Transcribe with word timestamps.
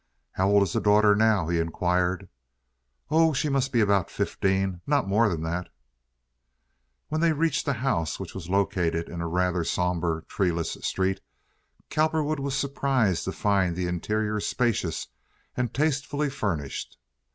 "How 0.31 0.49
old 0.49 0.63
is 0.63 0.73
the 0.73 0.81
daughter 0.81 1.15
now?" 1.15 1.47
he 1.47 1.59
inquired. 1.59 2.27
"Oh, 3.11 3.33
she 3.33 3.49
must 3.49 3.71
be 3.71 3.81
about 3.81 4.09
fifteen—not 4.09 5.07
more 5.07 5.29
than 5.29 5.43
that." 5.43 5.69
When 7.09 7.21
they 7.21 7.33
reached 7.33 7.67
the 7.67 7.73
house, 7.73 8.19
which 8.19 8.33
was 8.33 8.49
located 8.49 9.07
in 9.09 9.21
a 9.21 9.27
rather 9.27 9.63
somber, 9.63 10.25
treeless 10.27 10.71
street, 10.81 11.21
Cowperwood 11.91 12.39
was 12.39 12.57
surprised 12.57 13.25
to 13.25 13.31
find 13.31 13.75
the 13.75 13.85
interior 13.85 14.39
spacious 14.39 15.07
and 15.55 15.71
tastefully 15.71 16.31
furnished. 16.31 16.97